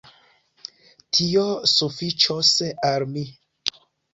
Tio 1.17 1.43
sufiĉos 1.73 2.51
al 2.93 3.07
mi. 3.15 3.29